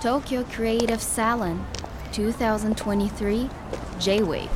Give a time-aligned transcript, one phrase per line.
[0.00, 1.58] Tokyo Creative Salon
[2.12, 3.50] 2023
[3.98, 4.48] J-Wave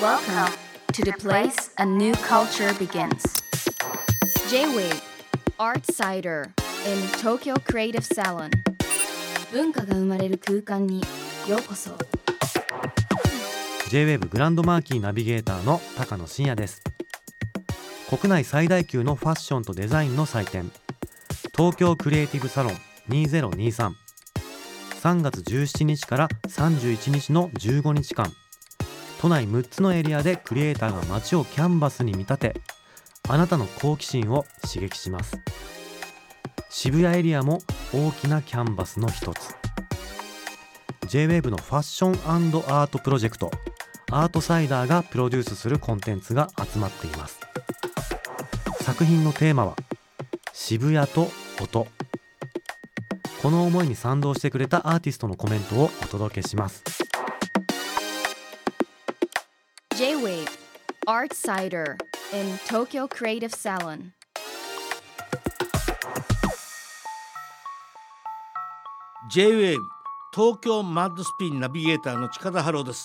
[0.00, 0.52] Welcome
[0.94, 3.22] to the place a new culture begins
[4.48, 5.02] J-Wave
[5.58, 6.54] Art Cider
[6.86, 8.50] in Tokyo Creative Salon
[9.52, 11.02] 文化が生まれる空間に
[11.46, 11.90] ようこそ
[13.90, 16.80] J-WAVE グランドマーキーナビゲーターの高野真也です
[18.10, 20.72] 国内最大級のファッションとデザインの祭典。
[21.56, 22.74] 東京クリエイティブサロン
[23.08, 23.92] 20233
[25.00, 28.32] 3月17日から31日の15日間。
[29.20, 32.60] 都内6つのエリアでクリエイターが街をキャンバスに見立て
[33.28, 35.38] あなたの好奇心を刺激します。
[36.68, 37.60] 渋谷エリアも
[37.94, 39.54] 大きなキャンバスの一つ。
[41.06, 43.52] J-WAVE のファッションアートプロジェクト
[44.10, 47.38] アートサイダーがプロデュースするコンテンツが集まっています。
[48.90, 49.76] 作品のテーマは
[50.52, 51.28] 渋谷と
[51.62, 51.86] 音
[53.40, 56.82] この思いに賛同してくれたアーティストのコメントをお届けします。
[59.96, 60.48] J-Wave
[61.06, 61.92] Art Cider
[62.34, 64.10] in Tokyo Creative Salon.
[69.32, 69.78] J-WAVE
[70.34, 73.04] 東京マッドスピンナビゲーターの近田春夫です。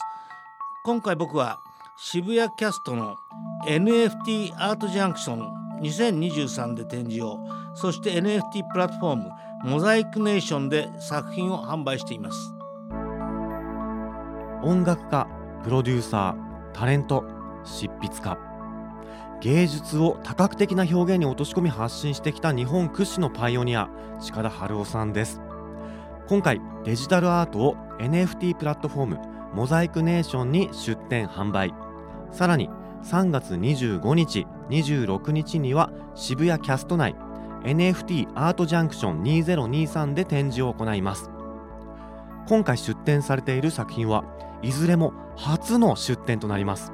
[0.83, 1.59] 今回僕は
[1.95, 3.17] 渋谷キャストの
[3.67, 7.40] NFT アートジャンクション2023で展示を
[7.73, 9.30] そして NFT プラットフォーム
[9.64, 12.38] モザイクネーションで作品を販売しています。
[14.64, 15.28] 音楽家
[15.64, 17.23] プロデューサータレント
[17.64, 18.38] 執筆家。
[19.42, 23.89] 芸術を多角的な表現に落とし込み発信してきた日本屈指のパイオニア
[24.22, 25.42] 近田春夫さんです。
[26.28, 29.20] 今回デジタルアートを NFT プラットフォーム
[29.54, 31.73] モザイクネーションに出展販売。
[32.32, 32.70] さらに
[33.06, 37.16] 3月25日26日には渋谷キャスト内
[37.64, 41.30] NFT アートジャンクション2023で展示を行います。
[42.48, 44.23] 今回出展されている作品は
[44.64, 46.92] いずれも初の出展となります。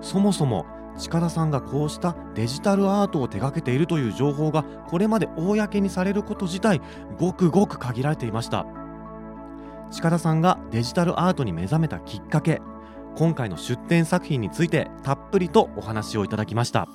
[0.00, 0.64] そもそも
[0.96, 6.80] 近田さんがこうしたデジタルアートを手掛けているという情報がこれまで公にされること自体
[7.18, 8.64] ごくごく限られていました。
[9.90, 12.62] 近田さんがデジタルアートに目覚めたきっかけ
[13.16, 16.88] 今回の出展作品についてたっぷりとお話をいただきました。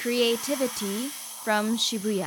[0.00, 1.10] Creativity
[1.44, 2.26] from Shibuya.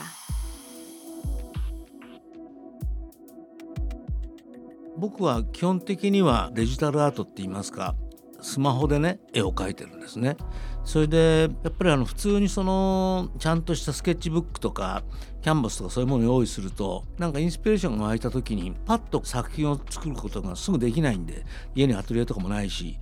[4.98, 7.96] 僕は基本的にはデジタルアートって言いますか
[8.42, 10.38] スマホでね絵を描いてるんですね
[10.84, 15.04] それでやっぱりあの普通にそのちゃんとしたスケッチブックとか
[15.42, 21.46] キャンバスとかそういうものを用意するとなんかインスピレーションが湧いた時にパッと作品を作ることがすぐできないんで
[21.76, 22.98] 家にアトリエとかもないし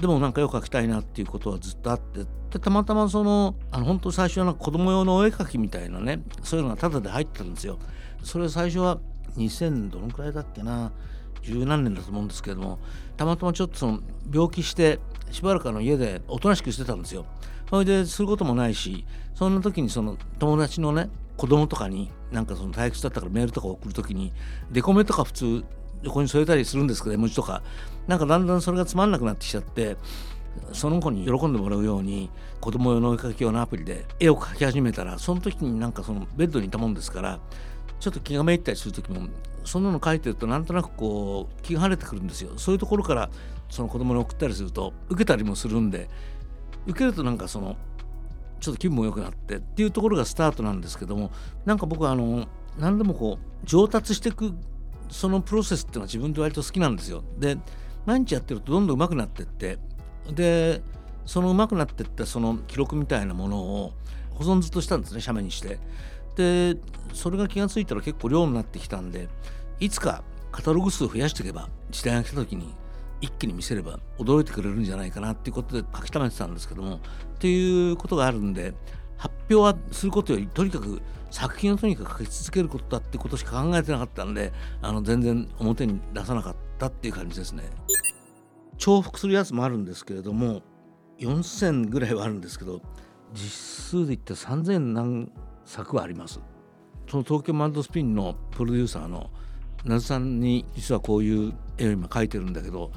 [0.00, 7.78] でもなんか絵を描きたいなっていうことはずっとあってでたまたまそのあの本当最初はなんか子供用のお絵描きみたいなねそういうのがタダで入ってたんですよ。
[8.22, 8.98] それ最初は
[9.36, 10.92] 2000どのくらいだっけな？
[11.42, 12.78] 十何年だと思うんですけども
[13.16, 14.00] たまたまちょっとその
[14.32, 17.26] 病気してしばらくあの家でおとなしくしてたんですよ。
[17.68, 21.08] それですることもないしそんな時にその友達のね
[21.38, 24.30] 子供とかになんかその退屈だったからメールとか送る時に
[24.70, 25.64] デコメとか普通
[26.02, 27.62] 横に添えたりするんですけど絵文字とか
[28.06, 29.96] なんかだんだんそれがつまんなくなってきちゃって
[30.72, 37.40] その子に喜んでもらうように子供用の絵描き用のアプリで絵を描き始めたらその時になんかそのベッドにいたもんですから
[38.02, 39.28] ちょっと気がめいったりする時も
[39.64, 43.30] そんなの書いてるとなんとなくこう気が晴れてくるんですよそういうところから
[43.70, 46.08] その子供に送ったりすると受けたりもするんで
[46.88, 47.76] 受けるとなんかその
[48.58, 51.30] ちょっと気分も良くなってっていうところがスタートなんですけども
[51.64, 54.52] なんか僕はあの何でもこう上達していく
[55.08, 57.22] そのプロセスっていうのは自分で割と好きなんですよ。
[57.38, 57.56] で
[58.04, 59.78] 毎日やってるとどんどん上手くなってって
[60.32, 60.82] で
[61.24, 63.92] その上手くなってったその記録みたいなものを
[64.30, 65.78] 保存ずっとしたんですね写メにして。
[66.36, 66.76] で
[67.12, 69.28] それが気が付いたら結構量になってきたんで
[69.80, 72.74] いつかカタログ数を増やしていけば時代が来た時に
[73.20, 76.98] 一気に見せれば驚いてくれるんじゃないかなっていうことで書き溜めてたんですけどもっ
[77.38, 78.74] ていうことがあるんで
[79.16, 81.00] 発表はすることよりとにかく
[81.30, 84.52] 作品をとにかく書き続けることだってことしか考えてなかったんで
[84.82, 87.64] あの全然表に出さなかったっていう感じですね。
[88.78, 90.62] 重複するやつもあるんですけれども
[91.20, 92.82] 4,000ぐらいはあるんですけど
[93.32, 95.32] 実数で言ったら3,000何
[95.72, 96.38] 作はあります。
[97.08, 99.30] その東京マッドスピンのプロデューサーの
[99.84, 102.92] 那須さんに実はこういう絵を今描いてるんだけど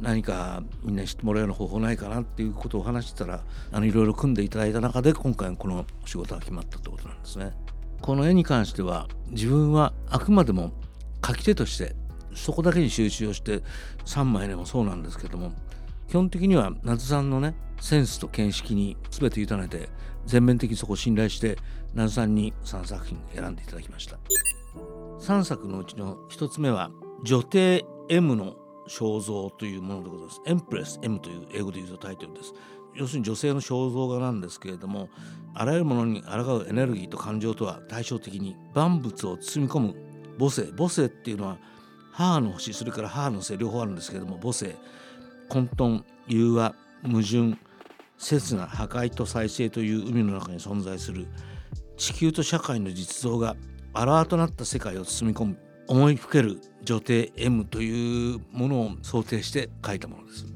[0.00, 7.52] 何かみんな知ってもらうような方法ないかなっていうことを話してたらあのいろいろ組んでいただいた中で今回この仕事が決まったってことなんですね。
[8.00, 10.72] この絵に関しては自分はあくまでも
[11.24, 11.94] 書き手として
[12.34, 13.62] そこだけに集中をして
[14.04, 15.52] 3枚でもそうなんですけども
[16.08, 19.88] 基基本的には夏さんのねセンスと見識に全て委ねて
[20.26, 21.58] 全面的にそこを信頼して
[21.94, 24.18] 夏さんに3作品選んでいただきました。
[25.20, 26.90] 3作のうちの1つ目は
[27.22, 28.56] 女帝 M の
[28.88, 30.40] 肖像というものでございます。
[30.46, 32.52] エンプレス M という英語で言うとタイトルです。
[32.94, 35.08] 要するに女性の肖像画なんですけれども
[35.52, 39.94] あらゆるものに抗うエネルギーと感情とは対照的に万物を包み込む
[40.38, 40.70] 母性。
[40.76, 41.58] 母性っていうのは
[42.12, 44.76] 母の星それから母の性両方あるんですけれども母性。
[45.48, 46.74] 混沌融和
[47.04, 47.56] 矛盾
[48.18, 51.26] 刹那破壊と再生という海の中に存在する
[51.96, 53.56] 地球と社会の実像が
[53.92, 60.46] アラーとなった世界を包み込む思いふける女帝 M というものを想定して書いたものです。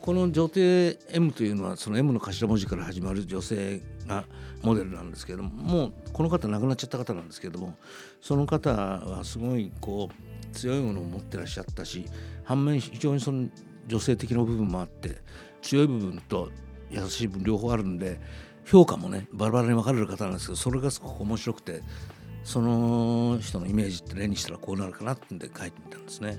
[0.00, 4.24] この女帝 M というのはその M の頭文字から始まる女性が
[4.62, 7.74] モデルなんですけどももうこの方亡くなっちゃった方なんですけども
[8.22, 12.06] その方はすごいこう強いものを持ってらっしゃったし
[12.44, 13.48] 反面非常にその
[13.86, 15.16] 女性的な部分もあって
[15.62, 16.50] 強い部分と
[16.90, 18.20] 優しい部分両方あるんで
[18.64, 21.82] 評価もねバラバラに分かれる方なんですけどそれがすごく面白くて
[22.44, 26.38] その人のイメージって例にしたらこうなるかなってんで書いてみたんですね。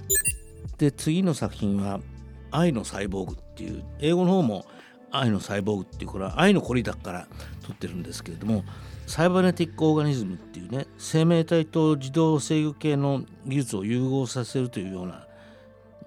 [0.78, 2.00] で次の作品は
[2.52, 4.66] 「愛のサイボーグ」っていう英語の方も
[5.12, 7.28] 「愛のサイボーグ」っていうこれは愛のコリダから
[7.62, 8.64] 取ってるんですけれども
[9.06, 15.28] サイバネティック・オーガニズムっていうね生命体と自動制御系の技術を融合させるというような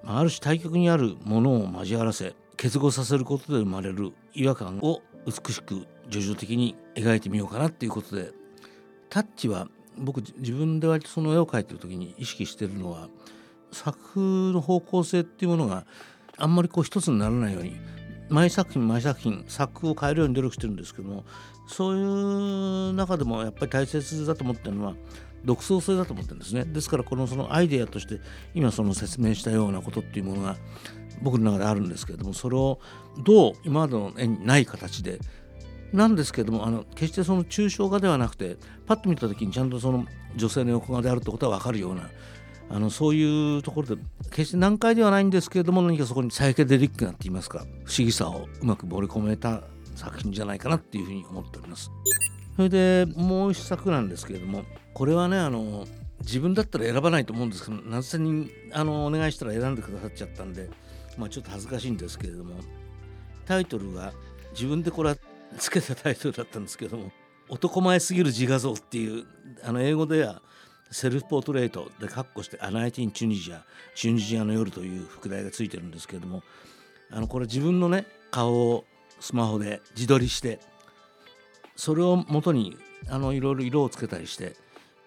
[0.02, 8.30] まある種対極にあるものを交わらせ結合させることで生まれる違和感を美しく叙情的に描いてみようかなっていうことで
[9.10, 9.66] タッチは
[9.98, 13.08] 僕自分で割とその絵を描いてる時に意識してるのは
[13.72, 14.20] 作風
[14.52, 15.86] の方向性っていうものが
[16.36, 17.74] あんまりこう一つにならないように
[18.28, 21.24] 毎作品毎作品作風を変えるように努力してるんですけども
[21.66, 24.94] そういう中でもやっぱり大切だと思ってるのは
[25.44, 28.20] 独創性だと思ってるんですねですからこのそのアイデアとして
[28.54, 30.56] 今その説明したようなことっていうものが
[31.20, 32.78] 僕の中であるんですけれどもそれを
[33.24, 35.18] どう今までの絵にない形で
[35.92, 38.56] なんですけどもあの決してその抽象画ではなくて
[38.86, 40.06] パッと見た時にちゃんとその
[40.36, 42.08] 女性の横画であるってことは分かるような
[42.70, 51.90] あのそういうところで決して難解ではないんですけれども何かそこにサイケデリックなって言いますか不思議さをうまく盛り込めた作品じゃないかなっていうふうに思っております。
[52.56, 55.86] それでもう一作なんですけれどもこれはねあの
[56.20, 60.70] 自分だったら選ばないと思うんですけど夏さんにあのお願いしたら選んでくださっちゃったんで、
[61.18, 62.54] まあ、ちょっと恥ずかしいんですけれども
[63.46, 64.12] タイトルが
[64.52, 65.16] 自分でこれは
[65.58, 67.10] つけたタイトルだったんですけども
[67.48, 69.26] 「男前すぎる自画像」っていう
[69.64, 70.42] あの英語では
[70.90, 73.64] セルフポートレートでカッコして「アナイティン・チュニジア」
[73.96, 76.42] 「チュニジアの夜」という副題がついてるんですけれども
[77.10, 78.84] あのこれ自分のね顔を
[79.20, 80.60] スマホで自撮りして
[81.76, 82.76] それを元に
[83.08, 84.54] あのいろいろ色をつけたりして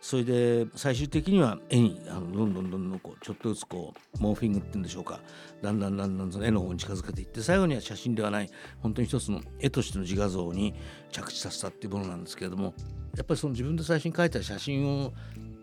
[0.06, 5.20] それで最終的には絵にあのどんどんどんどんこうちょっとずつこうモーフィングっていうんでしょうか
[5.64, 8.50] だんだんだんだんその絵の方に近づけていって最後には写真ではない
[8.84, 10.76] 本当に一つの絵としての自画像に
[11.12, 12.76] 着地させたっていうものなんですけれども
[13.18, 15.12] やっぱりその自分で最初に描いた写真を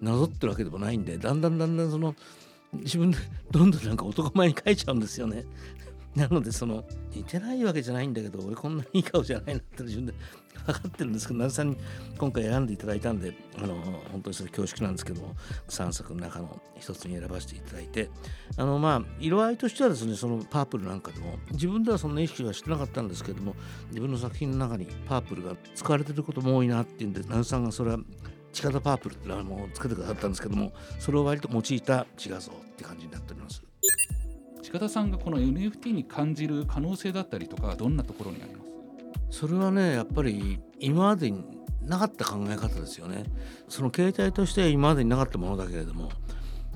[0.00, 2.16] なぞってるわけでもないんでだんだんだんだんその
[2.72, 3.18] 自分で
[3.52, 5.44] どんどんなんか男前に描いちゃうんですよね。
[6.16, 6.84] なのでその
[7.14, 10.12] 似てないわけじゃないんだけど俺こんなにいい顔じゃないなって自分で
[10.66, 11.76] 分かってるんですけど、なずさんに
[12.18, 13.74] 今回選んでいただいたんで、あの
[14.10, 15.34] 本当にそれ恐縮なんですけども、
[15.68, 18.10] 3作の中の一つに選ばせていただいて、
[18.56, 23.54] あのまあ、色合いとしてはですね、そのパープルなんかでも、自分ではそんな意識はしてなかったんですけども、
[23.88, 27.98] 自分の作品の中にパープルが使われてることも多いなっていうんで、なずさんがそれは
[28.52, 33.62] 近田パープルってのはもうつけてくださったんですけども、それを割と用いた自画像って感じになっております。
[34.62, 38.61] 近田さんがこの NFT に感じる可能性だったりとかどんなところにあります
[39.32, 41.42] それはねやっぱり今までに
[41.80, 43.24] なかった考え方ですよね
[43.66, 46.10] その形態としては今までになかったものだけれども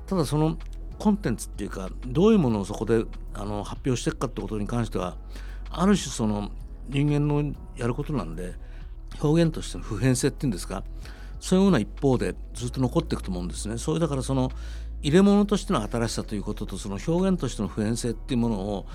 [0.06, 0.56] ただその
[0.98, 5.18] コンテンツっていうかどういうものをそこであの発表していくかってことに関しては
[5.70, 6.50] ある種その
[6.88, 8.54] 人間のやることなんで
[9.20, 10.82] 表現としての普遍性っていうんですか
[11.40, 13.76] そういうような一方でずっと残っていくと思うんですね。
[13.76, 14.50] それだからその
[15.02, 18.86] 入れ物としての新しさということとその表現としての普遍性っていうものを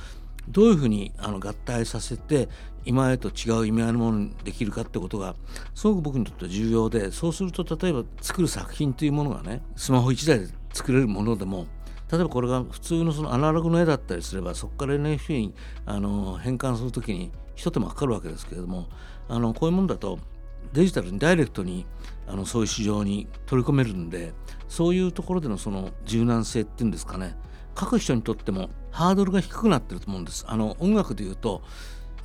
[0.50, 2.50] どういうふうにあの合体させて
[2.84, 5.36] 今までと違う意味合いのものにできるかってことが
[5.76, 11.68] すごく僕にとっては重要でそうすると例えば作る作品というものがねスマホ1台で作れるものでも
[12.12, 15.54] 例えばこれが普通のそのアナログの絵だったりすればそこから NFT に
[15.86, 18.88] あの変換する時に一手間かかるわけですけれども
[19.30, 20.20] あのこういうものだと
[20.74, 21.86] デジタルにダイレクトに
[22.28, 24.34] あのそういう市場に取り込めるんで
[24.68, 27.36] そういうところでのその柔軟性っていうんですかね
[27.82, 31.64] 書く人にとってもハードルが低くなってると思うんですあの音楽で言うと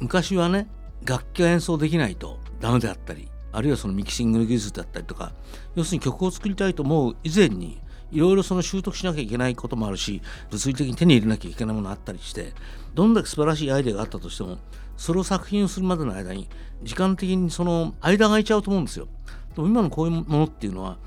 [0.00, 0.68] 昔はね
[1.02, 5.32] 楽器が演奏できないとダメであったりあるいはそのミキシングの技術だったりとか
[5.74, 7.80] 要するに曲を作りたいと思う以前に
[8.12, 10.20] いろいろその習得しなきゃいけないこともあるし
[10.50, 12.52] 物理的に手に入れなきゃいけないものあったりして
[12.94, 14.58] どんだけ素晴らしいアイデアがあったとしても
[14.96, 16.48] それを作品をするまでの間に
[16.82, 19.08] 時間的にその間が空いちゃうと思うんですよ。
[19.54, 20.98] でも今のこういうものっていうのは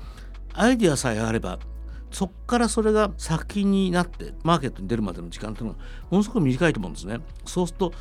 [0.52, 1.58] アイデアさえあれば
[2.10, 5.78] そっからそれが作品になってマーケットに出るまでの時間っていうのは
[6.10, 7.20] ものすごく短いと思うんですね。
[7.46, 7.92] そうすると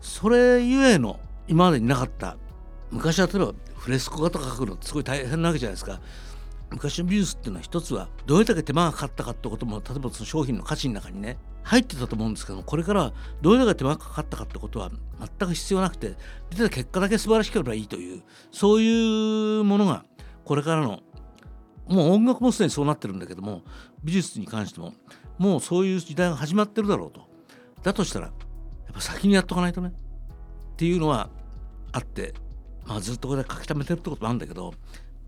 [0.00, 2.36] それゆえの今までになかった
[2.90, 6.00] 昔は例えばフレスコ画とか描くのってすごい大変なわけじゃないですか。
[6.70, 14.90] 昔の美術っていうのは一つはどれだけ手間がかかったかってことも例えばその商品の価値の中にね入ってたと思うんですけどもこれからはどれだけ手間がかかったかってことは
[15.20, 16.14] 全く必要なくて
[16.50, 20.04] 出た結果だけ素晴らしければいいというそういうものが
[20.44, 21.00] これからの
[21.92, 23.62] もう音楽もすでにそうなってるんだけども
[24.02, 24.94] 美術に関しても
[25.38, 27.28] もうそういう時代が始まってるだろうと。
[27.82, 29.92] だとしたらやっぱ先にやっとかないとね。
[29.92, 31.28] っていうのは
[31.92, 32.32] あって
[32.86, 34.72] まあずっとこれで書き溜めてるってこともあるんだけど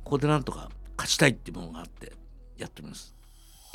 [0.04, 2.12] ここでなんとか勝ちたいっていうものがあって
[2.56, 3.14] やっております。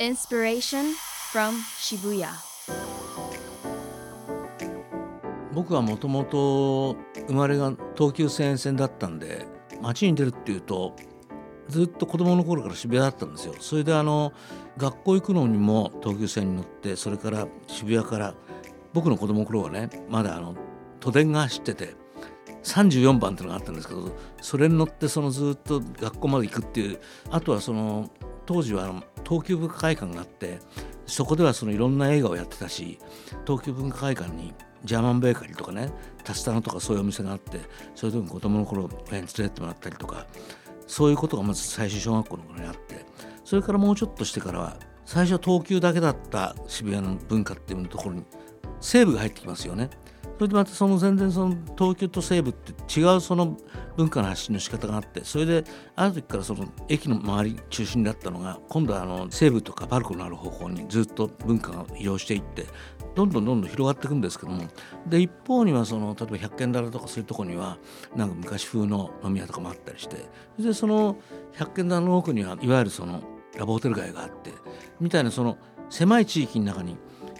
[0.00, 0.94] Inspiration
[1.32, 2.28] from Shibuya.
[5.52, 9.46] 僕はもともと生まれが東急線線だったんで
[9.82, 10.94] 街に出るっていうと
[11.70, 13.54] ずっと子供の頃から渋谷だったんですよ。
[13.60, 14.32] それであの
[14.76, 18.34] 学校行くのにも東急線に乗ってそれから渋谷から
[18.92, 20.54] 僕の子供の頃はねまだあの
[21.00, 21.94] 都電が走ってて
[22.62, 27.00] 34番っていうのがあったんですけどそれに乗ってそのずっと学校まで行くっていう
[27.30, 28.10] あとはその
[28.46, 30.58] 当時はあの東急文化会館があって
[31.06, 32.98] そこではそのいろんな映画をやってたし
[33.46, 34.52] 東急文化会館に
[34.84, 35.90] ジャーマンベーカリーとかね
[36.24, 37.60] タスタナとかそういうお店があって
[37.94, 40.26] そういう時に子供の頃親に連れてってもらったりとか
[40.90, 43.06] そういうことがまず最初小学校の頃にあって
[43.44, 48.24] それからもうちょっとしてからは最初は東急だけだった渋谷の文化っていうところに
[48.80, 49.88] 西部が入ってきますよね。
[50.36, 53.56] それでまたその全然その東京と西部って違うその
[54.00, 55.64] 文化の発信の仕方があってそれで
[55.94, 62.64] ある時からその駅の周り中心だったのが今度はあの西部とかパルコのある方向にずっと文化が移動していって
[63.14, 64.64] どんどんどんどん広がっていくんですけども
[65.06, 67.76] で一方にはその例えば百軒棚とかそういうとこには
[68.16, 70.16] なんか昔風の飲み屋とかもあったりして
[70.58, 71.18] でその
[71.52, 73.22] 百軒棚の奥にはいわゆるその
[73.58, 74.52] ラブホテル街があって
[74.98, 75.58] みたいなその
[75.90, 76.96] 狭い地域の中に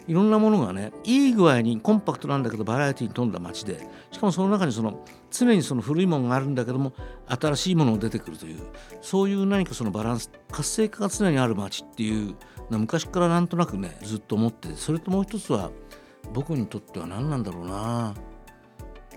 [0.07, 6.93] いろんなものがねいい具合にコンパクトなんだけどバラエティに富んだ街でしかもその中にその常にその古いものがあるんだけども
[7.27, 8.61] 新しいものが出てくるという
[9.01, 12.37] そういう何かそのバランス活性化が常にある街っていう
[12.71, 15.71] のは昔からなんとなくねずっと思ってそれともう一つは
[16.33, 18.15] 僕にとっては何なんだろうな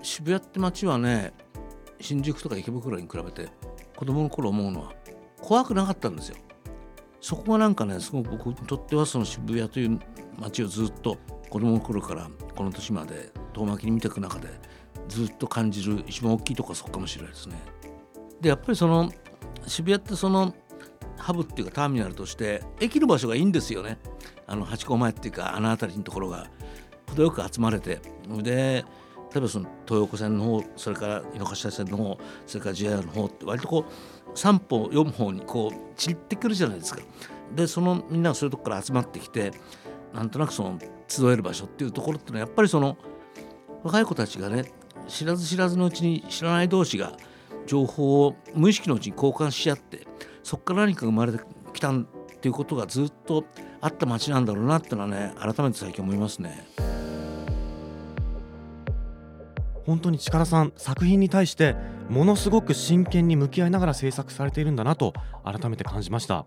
[0.02, 1.32] 渋谷って街はね
[2.00, 3.48] 新宿とか池袋に比べて
[3.96, 4.92] 子供の頃思うのは
[5.40, 6.36] 怖くなかったんですよ。
[7.24, 9.98] そこがなんかねすごく僕にとってはその渋谷という
[10.38, 11.16] 街をずっと
[11.48, 14.48] 子供の頃からこの年まで遠巻きに見ていく中で
[15.08, 17.56] ずっと感じる一番大きいとこはそこかもしれないですね。
[18.42, 19.10] でやっぱりその
[19.66, 20.54] 渋谷ってその
[21.16, 23.96] ハブっていうかターミナルとして駅の場所がいいんですよね。
[24.46, 26.50] あの八甲前っていうかあの辺りのところが
[27.08, 28.84] 程よく集まれてで
[29.32, 37.00] 例えばその東横線の方それから井の頭線の方それから JR の方って割とこう3歩4歩にこう散ってくるじゃないですか。
[37.54, 39.52] でそのみんながそういうとこから集まってきて
[40.12, 42.96] なんとなくその集える場所っていうところっていうのはやっぱりその
[43.82, 44.72] 若い子たちがね
[45.08, 47.16] 知らず知らずのうちに知らない同士が
[47.66, 50.06] 情報を無意識のうちに交換し合って
[50.42, 51.38] そこから何か生まれて
[51.72, 51.94] きたっ
[52.40, 53.44] ていうことがずっと
[53.80, 56.66] あった街なんだろうなっていうのはね改めて最近思いますね。
[59.86, 61.76] 本当に力さん作品に対して
[62.08, 65.12] ものすごく真剣に向き合いながら制作されているんだなと
[65.44, 66.46] 改めて感じました。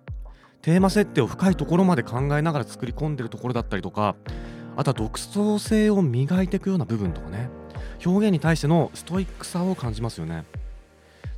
[0.62, 4.16] テーマ設定を深いところまで考えながら作り込んでるところだったりとか
[4.76, 7.50] あとは独創性を磨いていくような部分とかね。
[8.06, 10.44] 表現に対してのストイックさを感じますよね。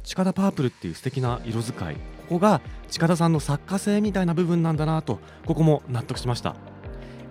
[0.04, 1.96] 近田パープルっていう素敵な色使い。
[1.96, 2.00] こ
[2.36, 6.56] こが近田さんの作家性みたいな部分なんだなとここも納得しました。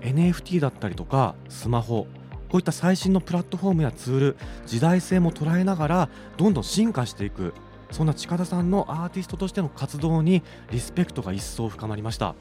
[0.00, 2.06] NFT だったりとかスマホ。
[2.49, 4.37] こういった最新のプラットフォームやツール
[4.67, 7.52] 時代性も捉えながらどんどん進化していく
[7.90, 12.35] そんな近田さんのアーティストとしての活動にリスペクトが一層深まりました。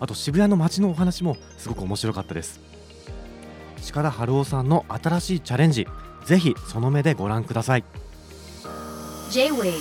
[0.00, 2.60] あと渋谷の街のお話もすごく面白かったです。
[3.82, 5.86] 近田春夫さんの新しいチャレンジ
[6.24, 7.84] ぜひその目でご覧ください。
[9.30, 9.80] J-Wave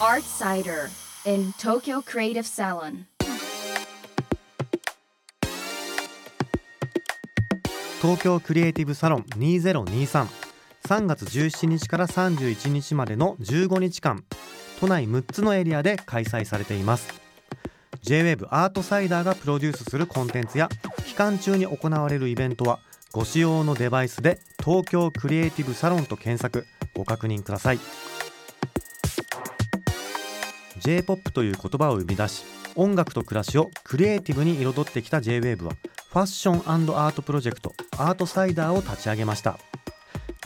[0.00, 0.90] Art Cider
[1.24, 3.15] in Tokyo Creative Salon.
[8.06, 10.28] 東京クリエイティブサロン2023
[10.84, 14.22] 3月17日から31日までの15日間。
[14.78, 17.12] 都内6つのエリアで開催されています。
[18.02, 20.68] J-WAVE アートサイダーがプロデュースするコンテンツや
[21.04, 22.78] 期間中に行われるイベントは
[23.10, 26.64] ご使用のデバイスで東京クリエイティブサロンと検索。
[26.94, 27.80] ご確認ください。
[30.78, 32.44] J-POP という言葉を生み出し
[32.76, 35.72] 音楽と暮らしをクリエイティブに彩ってきた JWAVE は
[36.10, 39.58] ファッションアートプロジェクトアートサイダーを立ち上げました。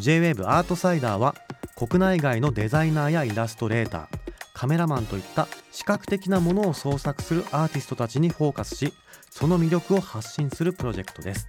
[0.01, 1.35] JWAVE アートサイダーは
[1.77, 4.21] 国内外のデザイナーやイラストレーター
[4.53, 8.93] カメラマンといった視覚的なものを創作するアーティストたちにフォーカスし
[9.31, 11.47] その魅力を発信するプロジェクトです。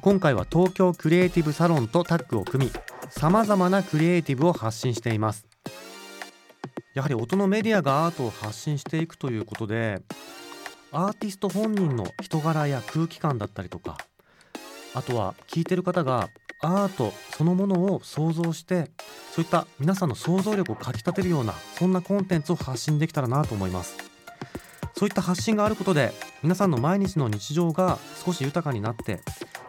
[0.00, 2.72] 今回は東京クリエイティブサロンとタッグを組み
[3.08, 5.46] さまざまなクリエイティブを発信しています。
[6.94, 10.02] やはり音のメディアがアートを発信していくということで
[10.96, 13.98] アーティスト本人の人柄や空気感だったりとか
[14.94, 16.30] あとは聴いてる方が
[16.62, 18.90] アートそのものを想像して
[19.30, 23.98] そういった皆さんの想像力をかきたてるようなそんなコンテンツを発信できたらなと思います。
[24.96, 26.12] そういった発信があることで
[26.42, 29.20] 皆さんの毎日の日常が少し豊かになって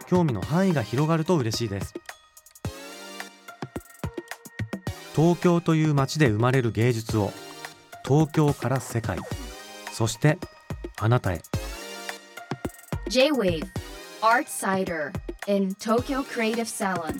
[0.06, 1.92] 興味の範囲が広がると嬉しいです。
[5.14, 7.32] 東京という街で生まれる芸術を
[8.06, 9.18] 東京から世界
[9.92, 10.38] そして
[10.99, 11.41] あなたへ
[13.09, 13.67] J-Wave
[14.21, 15.11] Art Cider
[15.47, 17.19] in Tokyo Creative Salon